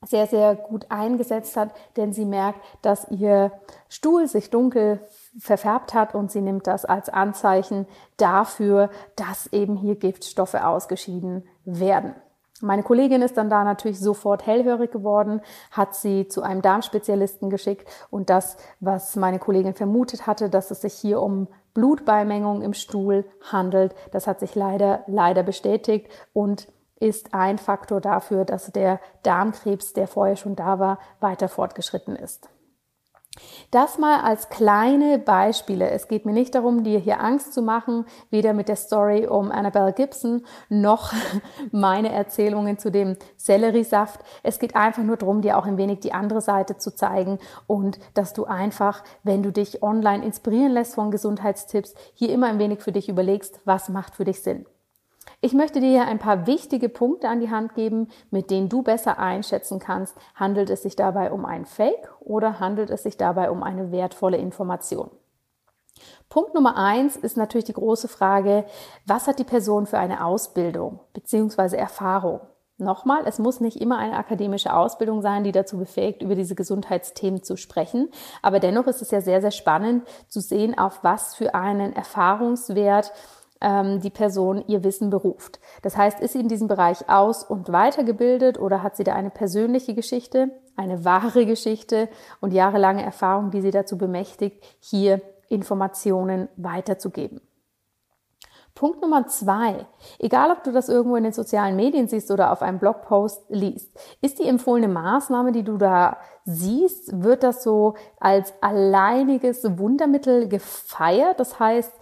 sehr, 0.07 0.27
sehr 0.27 0.55
gut 0.55 0.87
eingesetzt 0.91 1.57
hat, 1.57 1.71
denn 1.97 2.13
sie 2.13 2.27
merkt, 2.27 2.61
dass 2.83 3.11
ihr 3.11 3.53
Stuhl 3.89 4.29
sich 4.29 4.51
dunkel 4.51 5.01
verfärbt 5.39 5.95
hat 5.95 6.15
und 6.15 6.31
sie 6.31 6.43
nimmt 6.43 6.67
das 6.67 6.85
als 6.85 7.09
Anzeichen 7.09 7.87
dafür, 8.19 8.91
dass 9.17 9.53
eben 9.53 9.77
hier 9.77 9.97
Giftstoffe 9.97 10.55
ausgeschieden 10.55 11.49
werden. 11.65 12.15
Meine 12.61 12.83
Kollegin 12.83 13.23
ist 13.23 13.37
dann 13.37 13.51
da 13.51 13.65
natürlich 13.65 13.99
sofort 13.99 14.47
hellhörig 14.47 14.93
geworden, 14.93 15.41
hat 15.73 15.95
sie 15.95 16.29
zu 16.29 16.43
einem 16.43 16.63
Darmspezialisten 16.63 17.51
geschickt 17.51 17.89
und 18.11 18.31
das, 18.31 18.57
was 18.79 19.17
meine 19.17 19.39
Kollegin 19.39 19.75
vermutet 19.75 20.27
hatte, 20.27 20.49
dass 20.49 20.71
es 20.71 20.83
sich 20.83 20.95
hier 20.95 21.21
um 21.21 21.49
Blutbeimengung 21.75 22.63
im 22.63 22.73
Stuhl 22.73 23.25
handelt, 23.51 23.95
das 24.13 24.27
hat 24.27 24.41
sich 24.41 24.55
leider, 24.55 25.03
leider 25.07 25.43
bestätigt 25.43 26.09
und 26.33 26.69
ist 27.01 27.35
ein 27.35 27.59
Faktor 27.59 28.01
dafür, 28.01 28.45
dass 28.45 28.73
der 28.73 29.01
Darmkrebs, 29.25 29.93
der 29.93 30.07
vorher 30.07 30.37
schon 30.37 30.57
da 30.57 30.79
war, 30.79 30.99
weiter 31.21 31.49
fortgeschritten 31.49 32.17
ist. 32.17 32.49
Das 33.71 33.99
mal 33.99 34.21
als 34.21 34.49
kleine 34.49 35.19
Beispiele. 35.19 35.91
Es 35.91 36.07
geht 36.07 36.27
mir 36.27 36.33
nicht 36.33 36.55
darum, 36.55 36.85
dir 36.85 36.99
hier 36.99 37.21
Angst 37.21 37.53
zu 37.53 37.63
machen, 37.63 38.05
weder 38.31 38.53
mit 38.53 38.69
der 38.69 38.77
Story 38.77 39.27
um 39.27 39.51
Annabelle 39.51 39.93
Gibson 39.93 40.45
noch 40.69 41.13
meine 41.73 42.13
Erzählungen 42.13 42.79
zu 42.79 42.91
dem 42.91 43.17
Selleriesaft. 43.37 44.21
Es 44.43 44.59
geht 44.59 44.77
einfach 44.77 45.03
nur 45.03 45.17
darum, 45.17 45.43
dir 45.43 45.59
auch 45.59 45.67
ein 45.67 45.79
wenig 45.79 46.01
die 46.01 46.13
andere 46.13 46.41
Seite 46.41 46.79
zu 46.79 46.95
zeigen 46.95 47.39
und 47.67 47.99
dass 48.15 48.33
du 48.33 48.45
einfach, 48.45 49.03
wenn 49.25 49.43
du 49.43 49.51
dich 49.51 49.83
online 49.83 50.25
inspirieren 50.25 50.73
lässt 50.73 50.95
von 50.95 51.11
Gesundheitstipps, 51.11 51.95
hier 52.15 52.31
immer 52.31 52.47
ein 52.47 52.59
wenig 52.59 52.81
für 52.81 52.93
dich 52.93 53.09
überlegst, 53.09 53.61
was 53.65 53.89
macht 53.89 54.15
für 54.15 54.25
dich 54.25 54.43
Sinn. 54.43 54.67
Ich 55.45 55.53
möchte 55.53 55.79
dir 55.79 56.07
ein 56.07 56.19
paar 56.19 56.47
wichtige 56.47 56.89
Punkte 56.89 57.29
an 57.29 57.39
die 57.39 57.51
Hand 57.51 57.75
geben, 57.75 58.09
mit 58.31 58.51
denen 58.51 58.71
du 58.71 58.81
besser 58.81 59.19
einschätzen 59.19 59.79
kannst, 59.79 60.17
handelt 60.35 60.71
es 60.71 60.83
sich 60.83 60.97
dabei 60.97 61.33
um 61.33 61.45
ein 61.45 61.67
Fake 61.67 62.09
oder 62.21 62.61
handelt 62.61 62.89
es 62.89 63.03
sich 63.03 63.19
dabei 63.19 63.51
um 63.51 63.63
eine 63.63 63.93
wertvolle 63.93 64.39
Information. 64.39 65.11
Punkt 66.31 66.55
Nummer 66.55 66.79
eins 66.79 67.17
ist 67.17 67.37
natürlich 67.37 67.67
die 67.67 67.75
große 67.75 68.09
Frage, 68.09 68.65
was 69.05 69.27
hat 69.27 69.39
die 69.39 69.45
Person 69.45 69.85
für 69.85 69.99
eine 69.99 70.25
Ausbildung 70.25 71.01
bzw. 71.13 71.77
Erfahrung? 71.77 72.41
Nochmal, 72.79 73.25
es 73.27 73.39
muss 73.39 73.61
nicht 73.61 73.83
immer 73.83 73.99
eine 73.99 74.17
akademische 74.17 74.75
Ausbildung 74.75 75.21
sein, 75.21 75.45
die 75.45 75.53
dazu 75.53 75.77
befähigt, 75.77 76.23
über 76.23 76.37
diese 76.37 76.55
Gesundheitsthemen 76.55 77.43
zu 77.43 77.59
sprechen. 77.59 78.09
Aber 78.41 78.61
dennoch 78.61 78.87
ist 78.87 79.03
es 79.03 79.11
ja 79.11 79.21
sehr, 79.21 79.43
sehr 79.43 79.51
spannend 79.51 80.09
zu 80.27 80.41
sehen, 80.41 80.79
auf 80.79 81.05
was 81.05 81.35
für 81.35 81.55
einen 81.55 81.93
Erfahrungswert 81.93 83.13
ähm, 83.65 84.01
die 84.01 84.11
Person 84.11 84.63
ihr 84.69 84.85
Wissen 84.85 85.09
beruft. 85.09 85.59
Das 85.81 85.97
heißt, 85.97 86.21
ist 86.21 86.35
sie 86.35 86.41
in 86.41 86.49
diesem 86.49 86.69
Bereich 86.69 87.09
aus- 87.09 87.43
und 87.43 87.73
weitergebildet 87.73 88.61
oder 88.61 88.83
hat 88.83 88.97
sie 88.97 89.05
da 89.05 89.15
eine 89.15 89.31
persönliche 89.31 89.95
Geschichte, 89.95 90.51
eine 90.77 91.05
wahre 91.05 91.47
Geschichte 91.47 92.09
und 92.43 92.53
jahrelange 92.53 93.03
Erfahrung, 93.03 93.51
die 93.51 93.63
sie 93.63 93.71
dazu 93.71 93.97
bemächtigt, 93.97 94.63
hier 94.81 95.23
Informationen 95.49 96.49
weiterzugeben. 96.57 97.41
Punkt 98.75 99.01
Nummer 99.01 99.29
zwei. 99.29 99.87
Egal, 100.19 100.51
ob 100.51 100.65
du 100.65 100.73
das 100.73 100.89
irgendwo 100.89 101.15
in 101.15 101.23
den 101.23 101.33
sozialen 101.33 101.77
Medien 101.77 102.09
siehst 102.09 102.33
oder 102.33 102.51
auf 102.51 102.61
einem 102.61 102.81
Blogpost 102.81 103.45
liest, 103.49 103.97
ist 104.21 104.41
die 104.41 104.49
empfohlene 104.49 104.89
Maßnahme, 104.89 105.53
die 105.53 105.63
du 105.63 105.77
da 105.77 106.17
siehst, 106.45 107.23
wird 107.23 107.45
das 107.45 107.63
so 107.63 107.95
als 108.19 108.53
alleiniges 108.61 109.63
Wundermittel 109.79 110.49
gefeiert? 110.49 111.39
Das 111.39 111.61
heißt, 111.61 111.93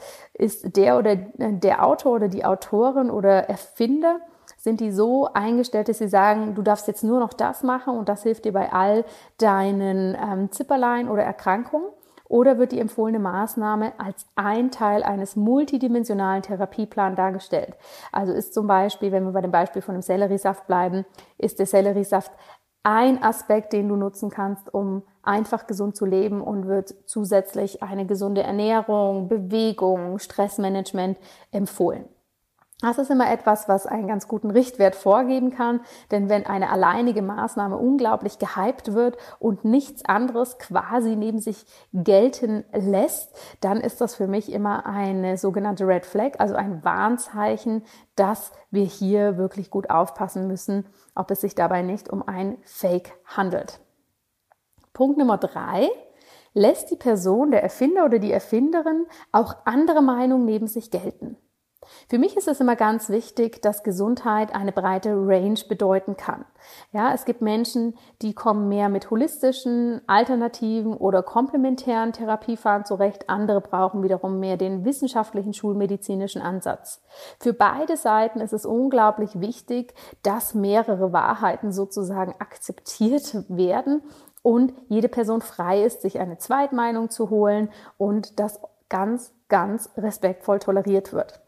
ist 0.43 0.77
der 0.77 0.99
oder 0.99 1.17
der 1.17 1.87
Autor 1.87 2.17
oder 2.17 2.29
die 2.29 2.45
Autorin 2.45 3.11
oder 3.11 3.49
Erfinder 3.49 4.21
sind 4.59 4.81
die 4.81 4.93
so 4.93 5.29
eingestellt, 5.33 5.89
dass 5.89 5.99
sie 5.99 6.09
sagen, 6.09 6.55
du 6.55 6.63
darfst 6.63 6.87
jetzt 6.87 7.03
nur 7.03 7.21
noch 7.21 7.33
das 7.33 7.63
machen 7.63 7.97
und 7.97 8.09
das 8.09 8.23
hilft 8.23 8.45
dir 8.45 8.53
bei 8.53 8.73
all 8.73 9.05
deinen 9.39 10.17
ähm, 10.21 10.53
Zipperlein 10.53 11.09
oder 11.09 11.23
Erkrankungen? 11.23 11.89
oder 12.33 12.57
wird 12.57 12.73
die 12.73 12.81
empfohlene 12.81 13.19
Maßnahme 13.19 13.93
als 13.99 14.27
ein 14.37 14.71
Teil 14.71 15.03
eines 15.03 15.37
multidimensionalen 15.37 16.41
Therapieplans 16.41 17.15
dargestellt. 17.15 17.77
Also 18.11 18.33
ist 18.33 18.55
zum 18.55 18.67
Beispiel, 18.67 19.13
wenn 19.13 19.25
wir 19.25 19.33
bei 19.33 19.43
dem 19.43 19.51
Beispiel 19.51 19.83
von 19.83 19.95
dem 19.95 20.01
Selleriesaft 20.01 20.67
bleiben, 20.67 21.05
ist 21.37 21.59
der 21.59 21.67
Selleriesaft 21.67 22.33
ein 22.83 23.23
Aspekt, 23.23 23.73
den 23.73 23.89
du 23.89 23.97
nutzen 23.97 24.31
kannst, 24.31 24.73
um 24.73 25.03
einfach 25.23 25.67
gesund 25.67 25.97
zu 25.97 26.05
leben 26.05 26.41
und 26.41 26.67
wird 26.67 26.95
zusätzlich 27.07 27.83
eine 27.83 28.07
gesunde 28.07 28.43
Ernährung, 28.43 29.29
Bewegung, 29.29 30.19
Stressmanagement 30.19 31.19
empfohlen. 31.53 32.05
Das 32.83 32.99
ist 32.99 33.13
immer 33.13 33.31
etwas, 33.31 33.69
was 33.69 33.87
einen 33.87 34.09
ganz 34.09 34.27
guten 34.27 34.51
Richtwert 34.51 34.97
vorgeben 34.97 35.51
kann, 35.51 35.81
denn 36.11 36.29
wenn 36.29 36.47
eine 36.47 36.69
alleinige 36.69 37.23
Maßnahme 37.23 37.77
unglaublich 37.77 38.41
gehypt 38.41 38.93
wird 38.93 39.17
und 39.39 39.65
nichts 39.65 40.05
anderes 40.05 40.59
quasi 40.59 41.15
neben 41.15 41.39
sich 41.39 41.65
gelten 41.93 42.65
lässt, 42.73 43.33
dann 43.61 43.81
ist 43.81 44.01
das 44.01 44.17
für 44.17 44.27
mich 44.27 44.51
immer 44.51 44.85
eine 44.85 45.39
sogenannte 45.39 45.87
Red 45.87 46.05
Flag, 46.05 46.33
also 46.41 46.57
ein 46.57 46.83
Warnzeichen, 46.83 47.85
dass 48.17 48.51
wir 48.73 48.85
hier 48.85 49.37
wirklich 49.37 49.71
gut 49.71 49.89
aufpassen 49.89 50.49
müssen, 50.49 50.85
ob 51.15 51.31
es 51.31 51.41
sich 51.41 51.55
dabei 51.55 51.83
nicht 51.83 52.11
um 52.11 52.27
ein 52.27 52.59
Fake 52.65 53.13
handelt. 53.27 53.79
Punkt 54.93 55.19
Nummer 55.19 55.39
drei. 55.39 55.89
Lässt 56.53 56.91
die 56.91 56.97
Person, 56.97 57.53
der 57.53 57.63
Erfinder 57.63 58.05
oder 58.05 58.19
die 58.19 58.33
Erfinderin 58.33 59.07
auch 59.31 59.55
andere 59.67 60.03
Meinungen 60.03 60.45
neben 60.45 60.67
sich 60.67 60.91
gelten? 60.91 61.37
Für 62.09 62.19
mich 62.19 62.37
ist 62.37 62.49
es 62.49 62.61
immer 62.61 62.77
ganz 62.77 63.09
wichtig, 63.09 63.61
dass 63.63 63.83
Gesundheit 63.83 64.55
eine 64.55 64.73
breite 64.73 65.11
Range 65.15 65.59
bedeuten 65.69 66.17
kann. 66.17 66.45
Ja, 66.93 67.13
es 67.13 67.25
gibt 67.25 67.41
Menschen, 67.41 67.97
die 68.23 68.35
kommen 68.35 68.69
mehr 68.69 68.89
mit 68.89 69.11
holistischen, 69.11 70.01
alternativen 70.07 70.95
oder 70.95 71.23
komplementären 71.23 72.13
Therapiefahren 72.13 72.85
zurecht. 72.85 73.29
Andere 73.29 73.61
brauchen 73.61 74.03
wiederum 74.03 74.39
mehr 74.39 74.57
den 74.57 74.85
wissenschaftlichen 74.85 75.55
schulmedizinischen 75.55 76.43
Ansatz. 76.43 77.03
Für 77.41 77.53
beide 77.53 77.97
Seiten 77.97 78.41
ist 78.41 78.53
es 78.53 78.65
unglaublich 78.65 79.41
wichtig, 79.41 79.95
dass 80.23 80.55
mehrere 80.55 81.13
Wahrheiten 81.13 81.73
sozusagen 81.73 82.35
akzeptiert 82.39 83.45
werden 83.49 84.03
und 84.43 84.73
jede 84.89 85.09
Person 85.09 85.41
frei 85.41 85.85
ist, 85.85 86.03
sich 86.03 86.19
eine 86.19 86.39
Zweitmeinung 86.39 87.11
zu 87.11 87.31
holen 87.31 87.71
und 87.97 88.39
das 88.41 88.61
ganz, 88.89 89.33
ganz 89.49 89.91
respektvoll 89.97 90.59
toleriert 90.59 91.13
wird. 91.13 91.41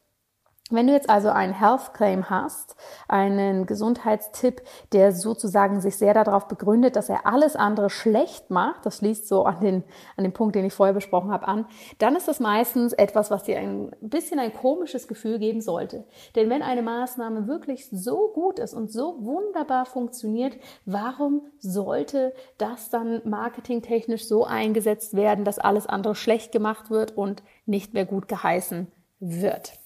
Wenn 0.71 0.87
du 0.87 0.95
jetzt 0.95 1.11
also 1.11 1.29
einen 1.29 1.53
Health 1.53 1.93
Claim 1.93 2.31
hast, 2.31 2.75
einen 3.07 3.67
Gesundheitstipp, 3.67 4.63
der 4.93 5.13
sozusagen 5.13 5.83
sich 5.83 5.99
sehr 5.99 6.15
darauf 6.15 6.49
begründet, 6.49 6.97
dass 6.97 7.11
er 7.11 7.27
alles 7.27 7.55
andere 7.55 7.91
schlecht 7.91 8.49
macht, 8.49 8.87
das 8.87 8.97
schließt 8.97 9.29
so 9.29 9.45
an 9.45 9.61
den, 9.61 9.85
an 10.17 10.25
den 10.25 10.33
Punkt, 10.33 10.55
den 10.55 10.65
ich 10.65 10.73
vorher 10.73 10.95
besprochen 10.95 11.31
habe, 11.31 11.47
an, 11.49 11.67
dann 11.99 12.17
ist 12.17 12.29
das 12.29 12.41
meistens 12.41 12.95
etwas, 12.95 13.31
was 13.31 13.43
dir 13.43 13.59
ein 13.59 13.95
bisschen 14.01 14.41
ein 14.41 14.55
komisches 14.55 15.07
Gefühl 15.07 15.39
geben 15.39 15.61
sollte. 15.61 16.07
Denn 16.35 16.49
wenn 16.49 16.63
eine 16.63 16.81
Maßnahme 16.81 17.47
wirklich 17.47 17.91
so 17.91 18.33
gut 18.33 18.59
ist 18.59 18.73
und 18.73 18.91
so 18.91 19.19
wunderbar 19.23 19.85
funktioniert, 19.85 20.57
warum 20.87 21.43
sollte 21.59 22.33
das 22.57 22.89
dann 22.89 23.21
marketingtechnisch 23.27 24.27
so 24.27 24.47
eingesetzt 24.47 25.15
werden, 25.15 25.45
dass 25.45 25.59
alles 25.59 25.87
andere 25.87 26.15
schlecht 26.15 26.53
gemacht 26.53 26.89
wird 26.89 27.15
und 27.19 27.43
nicht 27.67 27.93
mehr 27.93 28.07
gut 28.07 28.29
geheißen 28.29 28.91
wird? 29.21 29.84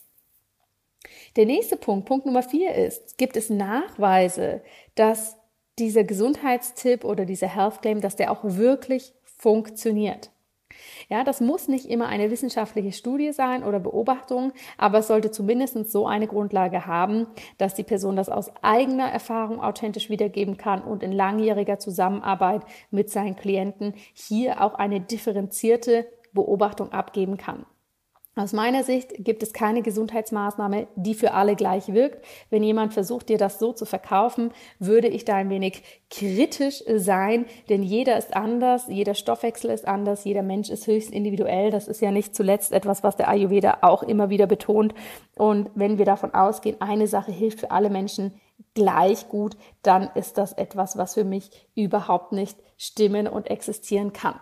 Der 1.36 1.46
nächste 1.46 1.76
Punkt, 1.76 2.06
Punkt 2.06 2.26
Nummer 2.26 2.42
vier 2.42 2.74
ist, 2.74 3.18
gibt 3.18 3.36
es 3.36 3.50
Nachweise, 3.50 4.62
dass 4.94 5.36
dieser 5.78 6.04
Gesundheitstipp 6.04 7.04
oder 7.04 7.24
dieser 7.24 7.54
Health 7.54 7.82
Claim, 7.82 8.00
dass 8.00 8.16
der 8.16 8.32
auch 8.32 8.40
wirklich 8.42 9.14
funktioniert. 9.24 10.30
Ja, 11.08 11.24
das 11.24 11.40
muss 11.40 11.68
nicht 11.68 11.86
immer 11.86 12.06
eine 12.06 12.30
wissenschaftliche 12.30 12.92
Studie 12.92 13.32
sein 13.32 13.64
oder 13.64 13.80
Beobachtung, 13.80 14.52
aber 14.76 14.98
es 14.98 15.06
sollte 15.08 15.30
zumindest 15.30 15.90
so 15.90 16.06
eine 16.06 16.26
Grundlage 16.26 16.86
haben, 16.86 17.26
dass 17.56 17.74
die 17.74 17.84
Person 17.84 18.16
das 18.16 18.28
aus 18.28 18.50
eigener 18.62 19.10
Erfahrung 19.10 19.60
authentisch 19.62 20.10
wiedergeben 20.10 20.56
kann 20.56 20.82
und 20.82 21.02
in 21.02 21.12
langjähriger 21.12 21.78
Zusammenarbeit 21.78 22.62
mit 22.90 23.10
seinen 23.10 23.36
Klienten 23.36 23.94
hier 24.12 24.62
auch 24.62 24.74
eine 24.74 25.00
differenzierte 25.00 26.06
Beobachtung 26.32 26.92
abgeben 26.92 27.38
kann. 27.38 27.64
Aus 28.38 28.52
meiner 28.52 28.84
Sicht 28.84 29.12
gibt 29.18 29.42
es 29.42 29.52
keine 29.52 29.82
Gesundheitsmaßnahme, 29.82 30.86
die 30.94 31.14
für 31.14 31.32
alle 31.32 31.56
gleich 31.56 31.92
wirkt. 31.92 32.24
Wenn 32.50 32.62
jemand 32.62 32.94
versucht, 32.94 33.28
dir 33.30 33.36
das 33.36 33.58
so 33.58 33.72
zu 33.72 33.84
verkaufen, 33.84 34.52
würde 34.78 35.08
ich 35.08 35.24
da 35.24 35.34
ein 35.34 35.50
wenig 35.50 35.82
kritisch 36.08 36.84
sein, 36.94 37.46
denn 37.68 37.82
jeder 37.82 38.16
ist 38.16 38.36
anders, 38.36 38.86
jeder 38.86 39.14
Stoffwechsel 39.14 39.70
ist 39.70 39.88
anders, 39.88 40.24
jeder 40.24 40.44
Mensch 40.44 40.70
ist 40.70 40.86
höchst 40.86 41.10
individuell. 41.10 41.72
Das 41.72 41.88
ist 41.88 42.00
ja 42.00 42.12
nicht 42.12 42.36
zuletzt 42.36 42.70
etwas, 42.70 43.02
was 43.02 43.16
der 43.16 43.28
Ayurveda 43.28 43.78
auch 43.80 44.04
immer 44.04 44.30
wieder 44.30 44.46
betont. 44.46 44.94
Und 45.34 45.70
wenn 45.74 45.98
wir 45.98 46.04
davon 46.04 46.32
ausgehen, 46.32 46.80
eine 46.80 47.08
Sache 47.08 47.32
hilft 47.32 47.58
für 47.58 47.72
alle 47.72 47.90
Menschen 47.90 48.34
gleich 48.74 49.28
gut, 49.28 49.56
dann 49.82 50.10
ist 50.14 50.38
das 50.38 50.52
etwas, 50.52 50.96
was 50.96 51.14
für 51.14 51.24
mich 51.24 51.50
überhaupt 51.74 52.30
nicht 52.30 52.56
stimmen 52.76 53.26
und 53.26 53.50
existieren 53.50 54.12
kann. 54.12 54.38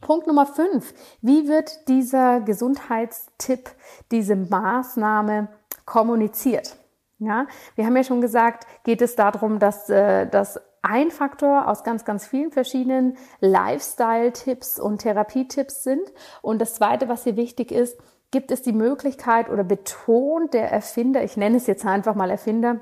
Punkt 0.00 0.26
Nummer 0.26 0.46
fünf. 0.46 0.94
Wie 1.20 1.48
wird 1.48 1.88
dieser 1.88 2.40
Gesundheitstipp, 2.40 3.70
diese 4.10 4.36
Maßnahme 4.36 5.48
kommuniziert? 5.84 6.76
Ja, 7.18 7.46
wir 7.74 7.84
haben 7.84 7.96
ja 7.96 8.04
schon 8.04 8.22
gesagt, 8.22 8.66
geht 8.84 9.02
es 9.02 9.14
darum, 9.14 9.58
dass 9.58 9.90
äh, 9.90 10.26
das 10.26 10.58
ein 10.82 11.10
Faktor 11.10 11.68
aus 11.68 11.84
ganz, 11.84 12.06
ganz 12.06 12.26
vielen 12.26 12.50
verschiedenen 12.50 13.18
Lifestyle-Tipps 13.40 14.80
und 14.80 15.02
Therapietipps 15.02 15.84
sind. 15.84 16.00
Und 16.40 16.60
das 16.60 16.74
zweite, 16.74 17.08
was 17.08 17.24
hier 17.24 17.36
wichtig 17.36 17.72
ist, 17.72 17.98
gibt 18.30 18.50
es 18.50 18.62
die 18.62 18.72
Möglichkeit 18.72 19.50
oder 19.50 19.64
betont 19.64 20.54
der 20.54 20.70
Erfinder, 20.70 21.22
ich 21.22 21.36
nenne 21.36 21.56
es 21.56 21.66
jetzt 21.66 21.84
einfach 21.84 22.14
mal 22.14 22.30
Erfinder, 22.30 22.80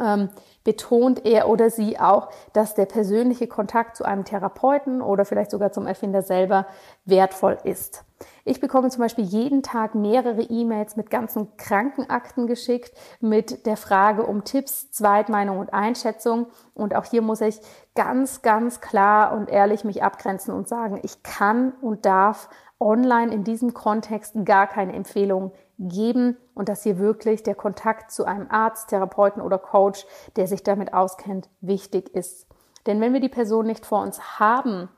ähm, 0.00 0.30
betont 0.64 1.26
er 1.26 1.48
oder 1.48 1.68
sie 1.70 1.98
auch, 1.98 2.30
dass 2.52 2.74
der 2.74 2.86
persönliche 2.86 3.46
Kontakt 3.46 3.96
zu 3.96 4.04
einem 4.04 4.24
Therapeuten 4.24 5.02
oder 5.02 5.24
vielleicht 5.24 5.50
sogar 5.50 5.72
zum 5.72 5.86
Erfinder 5.86 6.22
selber 6.22 6.66
wertvoll 7.04 7.58
ist. 7.64 8.04
Ich 8.44 8.60
bekomme 8.60 8.88
zum 8.88 9.00
Beispiel 9.02 9.24
jeden 9.24 9.62
Tag 9.62 9.94
mehrere 9.94 10.42
E-Mails 10.42 10.96
mit 10.96 11.10
ganzen 11.10 11.56
Krankenakten 11.56 12.46
geschickt, 12.46 12.96
mit 13.20 13.66
der 13.66 13.76
Frage 13.76 14.24
um 14.24 14.44
Tipps, 14.44 14.90
Zweitmeinung 14.90 15.58
und 15.58 15.74
Einschätzung. 15.74 16.46
Und 16.72 16.94
auch 16.94 17.04
hier 17.04 17.20
muss 17.20 17.42
ich 17.42 17.60
ganz, 17.94 18.40
ganz 18.40 18.80
klar 18.80 19.32
und 19.36 19.50
ehrlich 19.50 19.84
mich 19.84 20.02
abgrenzen 20.02 20.54
und 20.54 20.68
sagen, 20.68 21.00
ich 21.02 21.22
kann 21.22 21.72
und 21.80 22.06
darf 22.06 22.48
online 22.80 23.32
in 23.32 23.44
diesem 23.44 23.74
Kontext 23.74 24.34
gar 24.44 24.66
keine 24.66 24.94
Empfehlung 24.94 25.52
geben 25.78 26.36
und 26.54 26.68
dass 26.68 26.82
hier 26.82 26.98
wirklich 26.98 27.42
der 27.42 27.54
Kontakt 27.54 28.10
zu 28.10 28.24
einem 28.24 28.50
Arzt, 28.50 28.88
Therapeuten 28.88 29.42
oder 29.42 29.58
Coach, 29.58 30.06
der 30.36 30.46
sich 30.46 30.62
damit 30.62 30.92
auskennt, 30.94 31.48
wichtig 31.60 32.14
ist. 32.14 32.46
Denn 32.86 33.00
wenn 33.00 33.12
wir 33.12 33.20
die 33.20 33.28
Person 33.28 33.66
nicht 33.66 33.86
vor 33.86 34.02
uns 34.02 34.38
haben, 34.38 34.88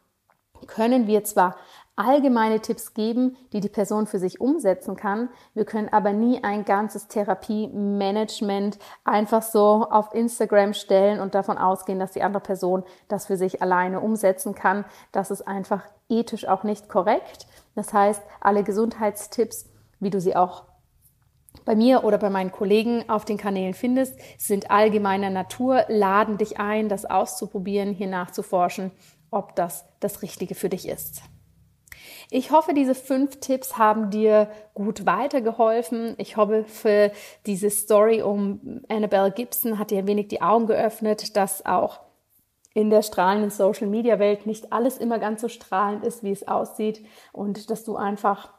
können 0.66 1.06
wir 1.06 1.25
zwar 1.25 1.56
allgemeine 1.97 2.61
Tipps 2.61 2.92
geben, 2.92 3.37
die 3.52 3.61
die 3.61 3.71
Person 3.71 4.06
für 4.06 4.18
sich 4.18 4.40
umsetzen 4.40 4.97
kann. 4.97 5.30
Wir 5.54 5.64
können 5.64 5.88
aber 5.90 6.12
nie 6.12 6.45
ein 6.45 6.64
ganzes 6.66 7.09
Therapie-Management 7.09 8.78
einfach 9.04 9.42
so 9.42 9.87
auf 9.90 10.14
Instagram 10.14 10.75
stellen 10.75 11.21
und 11.21 11.35
davon 11.35 11.56
ausgehen, 11.56 11.99
dass 11.99 12.12
die 12.12 12.23
andere 12.23 12.42
Person 12.42 12.85
das 13.09 13.26
für 13.26 13.38
sich 13.38 13.62
alleine 13.62 14.00
umsetzen 14.00 14.54
kann. 14.54 14.85
Das 15.11 15.30
ist 15.30 15.49
einfach 15.49 15.83
ethisch 16.11 16.47
auch 16.47 16.64
nicht 16.64 16.88
korrekt. 16.90 17.47
Das 17.75 17.92
heißt, 17.95 18.23
alle 18.40 18.62
Gesundheitstipps, 18.62 19.66
wie 19.99 20.11
du 20.11 20.21
sie 20.21 20.37
auch 20.37 20.64
bei 21.66 21.76
mir 21.76 22.04
oder 22.04 22.16
bei 22.16 22.30
meinen 22.30 22.52
Kollegen 22.52 23.04
auf 23.11 23.26
den 23.26 23.37
Kanälen 23.37 23.75
findest, 23.75 24.18
sind 24.38 24.70
allgemeiner 24.70 25.28
Natur, 25.28 25.85
laden 25.88 26.38
dich 26.38 26.58
ein, 26.58 26.88
das 26.88 27.04
auszuprobieren, 27.04 27.92
hier 27.92 28.06
nachzuforschen, 28.06 28.92
ob 29.30 29.54
das 29.56 29.85
das 30.00 30.23
Richtige 30.23 30.54
für 30.54 30.70
dich 30.70 30.88
ist. 30.88 31.20
Ich 32.30 32.50
hoffe, 32.50 32.73
diese 32.73 32.94
fünf 32.94 33.40
Tipps 33.40 33.78
haben 33.78 34.11
dir 34.11 34.49
gut 34.75 35.06
weitergeholfen. 35.06 36.14
Ich 36.18 36.37
hoffe, 36.37 36.64
für 36.64 37.12
diese 37.46 37.70
Story 37.70 38.23
um 38.23 38.82
Annabelle 38.88 39.30
Gibson 39.30 39.78
hat 39.78 39.90
dir 39.90 39.99
ein 39.99 40.06
wenig 40.06 40.28
die 40.28 40.42
Augen 40.42 40.66
geöffnet, 40.66 41.37
dass 41.37 41.66
auch 41.66 42.00
in 42.75 42.90
der 42.90 43.02
strahlenden 43.02 43.50
Social 43.50 43.87
Media 43.87 44.18
Welt 44.18 44.44
nicht 44.44 44.73
alles 44.73 44.99
immer 44.99 45.18
ganz 45.18 45.40
so 45.40 45.49
strahlend 45.49 46.04
ist, 46.04 46.23
wie 46.23 46.32
es 46.32 46.46
aussieht 46.46 47.04
und 47.32 47.70
dass 47.70 47.85
du 47.85 47.96
einfach 47.96 48.52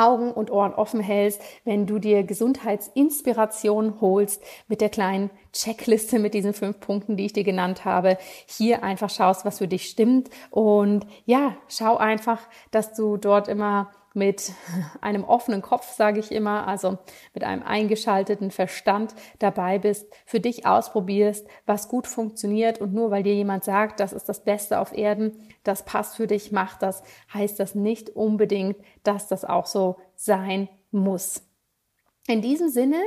Augen 0.00 0.32
und 0.32 0.50
Ohren 0.50 0.74
offen 0.74 1.00
hältst, 1.00 1.42
wenn 1.64 1.86
du 1.86 1.98
dir 1.98 2.22
Gesundheitsinspiration 2.22 4.00
holst 4.00 4.42
mit 4.68 4.80
der 4.80 4.88
kleinen 4.88 5.30
Checkliste 5.52 6.18
mit 6.18 6.34
diesen 6.34 6.54
fünf 6.54 6.80
Punkten, 6.80 7.16
die 7.16 7.26
ich 7.26 7.32
dir 7.32 7.44
genannt 7.44 7.84
habe. 7.84 8.16
Hier 8.46 8.82
einfach 8.82 9.10
schaust, 9.10 9.44
was 9.44 9.58
für 9.58 9.68
dich 9.68 9.86
stimmt 9.86 10.30
und 10.50 11.06
ja, 11.24 11.56
schau 11.68 11.96
einfach, 11.96 12.38
dass 12.70 12.94
du 12.94 13.16
dort 13.16 13.48
immer 13.48 13.90
mit 14.14 14.52
einem 15.00 15.24
offenen 15.24 15.62
Kopf, 15.62 15.92
sage 15.92 16.20
ich 16.20 16.32
immer, 16.32 16.66
also 16.66 16.98
mit 17.32 17.44
einem 17.44 17.62
eingeschalteten 17.62 18.50
Verstand 18.50 19.14
dabei 19.38 19.78
bist, 19.78 20.06
für 20.26 20.40
dich 20.40 20.66
ausprobierst, 20.66 21.46
was 21.66 21.88
gut 21.88 22.06
funktioniert 22.06 22.80
und 22.80 22.92
nur 22.92 23.10
weil 23.10 23.22
dir 23.22 23.34
jemand 23.34 23.64
sagt, 23.64 24.00
das 24.00 24.12
ist 24.12 24.28
das 24.28 24.44
Beste 24.44 24.80
auf 24.80 24.96
Erden, 24.96 25.48
das 25.62 25.84
passt 25.84 26.16
für 26.16 26.26
dich, 26.26 26.50
mach 26.52 26.76
das, 26.78 27.02
heißt 27.32 27.60
das 27.60 27.74
nicht 27.74 28.10
unbedingt, 28.10 28.76
dass 29.02 29.28
das 29.28 29.44
auch 29.44 29.66
so 29.66 29.96
sein 30.16 30.68
muss. 30.90 31.42
In 32.26 32.42
diesem 32.42 32.68
Sinne 32.68 33.00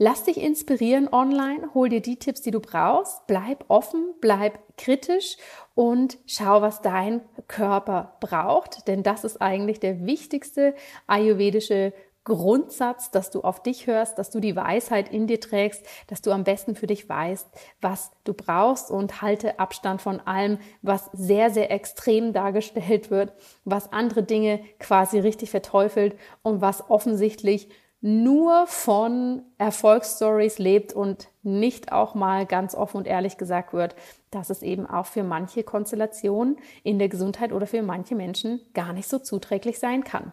Lass 0.00 0.22
dich 0.22 0.40
inspirieren 0.40 1.08
online, 1.12 1.70
hol 1.74 1.88
dir 1.88 2.00
die 2.00 2.20
Tipps, 2.20 2.40
die 2.40 2.52
du 2.52 2.60
brauchst, 2.60 3.26
bleib 3.26 3.64
offen, 3.66 4.14
bleib 4.20 4.60
kritisch 4.76 5.36
und 5.74 6.18
schau, 6.24 6.62
was 6.62 6.82
dein 6.82 7.20
Körper 7.48 8.16
braucht, 8.20 8.86
denn 8.86 9.02
das 9.02 9.24
ist 9.24 9.42
eigentlich 9.42 9.80
der 9.80 10.06
wichtigste 10.06 10.76
ayurvedische 11.08 11.92
Grundsatz, 12.22 13.10
dass 13.10 13.30
du 13.30 13.40
auf 13.40 13.60
dich 13.60 13.88
hörst, 13.88 14.18
dass 14.18 14.30
du 14.30 14.38
die 14.38 14.54
Weisheit 14.54 15.08
in 15.08 15.26
dir 15.26 15.40
trägst, 15.40 15.84
dass 16.06 16.22
du 16.22 16.30
am 16.30 16.44
besten 16.44 16.76
für 16.76 16.86
dich 16.86 17.08
weißt, 17.08 17.48
was 17.80 18.12
du 18.22 18.34
brauchst 18.34 18.92
und 18.92 19.20
halte 19.20 19.58
Abstand 19.58 20.00
von 20.00 20.20
allem, 20.20 20.58
was 20.80 21.10
sehr, 21.12 21.50
sehr 21.50 21.72
extrem 21.72 22.32
dargestellt 22.32 23.10
wird, 23.10 23.32
was 23.64 23.92
andere 23.92 24.22
Dinge 24.22 24.60
quasi 24.78 25.18
richtig 25.18 25.50
verteufelt 25.50 26.16
und 26.42 26.60
was 26.60 26.88
offensichtlich 26.88 27.68
nur 28.00 28.66
von 28.66 29.42
Erfolgsstories 29.58 30.58
lebt 30.58 30.92
und 30.92 31.28
nicht 31.42 31.90
auch 31.90 32.14
mal 32.14 32.46
ganz 32.46 32.74
offen 32.74 32.98
und 32.98 33.06
ehrlich 33.06 33.38
gesagt 33.38 33.72
wird, 33.72 33.96
dass 34.30 34.50
es 34.50 34.62
eben 34.62 34.86
auch 34.86 35.06
für 35.06 35.24
manche 35.24 35.64
Konstellationen 35.64 36.58
in 36.84 36.98
der 36.98 37.08
Gesundheit 37.08 37.52
oder 37.52 37.66
für 37.66 37.82
manche 37.82 38.14
Menschen 38.14 38.60
gar 38.72 38.92
nicht 38.92 39.08
so 39.08 39.18
zuträglich 39.18 39.78
sein 39.78 40.04
kann. 40.04 40.32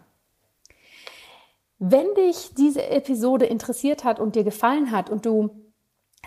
Wenn 1.80 2.14
dich 2.16 2.54
diese 2.56 2.88
Episode 2.88 3.46
interessiert 3.46 4.04
hat 4.04 4.20
und 4.20 4.36
dir 4.36 4.44
gefallen 4.44 4.92
hat 4.92 5.10
und 5.10 5.26
du 5.26 5.65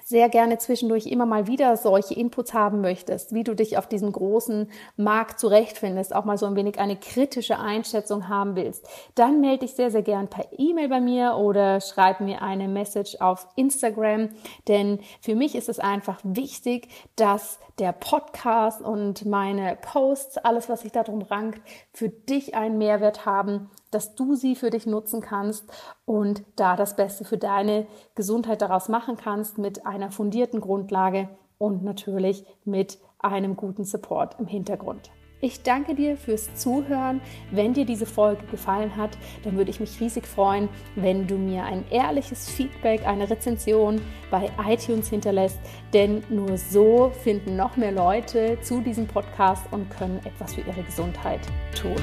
sehr 0.04 0.28
gerne 0.28 0.58
zwischendurch 0.58 1.06
immer 1.06 1.26
mal 1.26 1.46
wieder 1.46 1.76
solche 1.76 2.14
Inputs 2.14 2.54
haben 2.54 2.80
möchtest, 2.80 3.34
wie 3.34 3.44
du 3.44 3.54
dich 3.54 3.78
auf 3.78 3.86
diesem 3.86 4.12
großen 4.12 4.70
Markt 4.96 5.40
zurechtfindest, 5.40 6.14
auch 6.14 6.24
mal 6.24 6.38
so 6.38 6.46
ein 6.46 6.56
wenig 6.56 6.78
eine 6.78 6.96
kritische 6.96 7.58
Einschätzung 7.58 8.28
haben 8.28 8.56
willst, 8.56 8.88
dann 9.14 9.40
melde 9.40 9.66
dich 9.66 9.74
sehr, 9.74 9.90
sehr 9.90 10.02
gern 10.02 10.28
per 10.28 10.46
E-Mail 10.56 10.88
bei 10.88 11.00
mir 11.00 11.36
oder 11.36 11.80
schreib 11.80 12.20
mir 12.20 12.42
eine 12.42 12.68
Message 12.68 13.16
auf 13.20 13.48
Instagram, 13.56 14.30
denn 14.66 15.00
für 15.20 15.34
mich 15.34 15.54
ist 15.54 15.68
es 15.68 15.78
einfach 15.78 16.20
wichtig, 16.22 16.88
dass 17.16 17.58
der 17.78 17.92
Podcast 17.92 18.82
und 18.82 19.24
meine 19.24 19.76
Posts, 19.80 20.38
alles, 20.38 20.68
was 20.68 20.80
sich 20.80 20.92
darum 20.92 21.22
rankt, 21.22 21.60
für 21.92 22.08
dich 22.08 22.54
einen 22.54 22.78
Mehrwert 22.78 23.24
haben, 23.24 23.70
dass 23.90 24.14
du 24.14 24.34
sie 24.34 24.54
für 24.54 24.70
dich 24.70 24.86
nutzen 24.86 25.20
kannst 25.20 25.70
und 26.04 26.42
da 26.56 26.76
das 26.76 26.96
Beste 26.96 27.24
für 27.24 27.38
deine 27.38 27.86
Gesundheit 28.14 28.62
daraus 28.62 28.88
machen 28.88 29.16
kannst 29.16 29.58
mit 29.58 29.86
einer 29.86 30.10
fundierten 30.10 30.60
Grundlage 30.60 31.28
und 31.58 31.82
natürlich 31.82 32.44
mit 32.64 32.98
einem 33.18 33.56
guten 33.56 33.84
Support 33.84 34.38
im 34.38 34.46
Hintergrund. 34.46 35.10
Ich 35.40 35.62
danke 35.62 35.94
dir 35.94 36.16
fürs 36.16 36.52
Zuhören. 36.56 37.20
Wenn 37.52 37.72
dir 37.72 37.84
diese 37.84 38.06
Folge 38.06 38.44
gefallen 38.46 38.96
hat, 38.96 39.16
dann 39.44 39.56
würde 39.56 39.70
ich 39.70 39.78
mich 39.78 40.00
riesig 40.00 40.26
freuen, 40.26 40.68
wenn 40.96 41.28
du 41.28 41.36
mir 41.36 41.64
ein 41.64 41.84
ehrliches 41.90 42.48
Feedback, 42.50 43.06
eine 43.06 43.30
Rezension 43.30 44.00
bei 44.32 44.50
iTunes 44.66 45.08
hinterlässt, 45.08 45.60
denn 45.94 46.24
nur 46.28 46.58
so 46.58 47.12
finden 47.22 47.54
noch 47.54 47.76
mehr 47.76 47.92
Leute 47.92 48.58
zu 48.62 48.80
diesem 48.80 49.06
Podcast 49.06 49.64
und 49.70 49.88
können 49.90 50.18
etwas 50.24 50.54
für 50.54 50.62
ihre 50.62 50.82
Gesundheit 50.82 51.40
tun. 51.80 51.96